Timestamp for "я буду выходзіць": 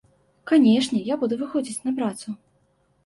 1.13-1.83